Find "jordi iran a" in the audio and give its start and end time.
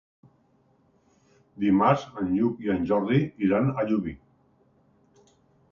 2.93-3.87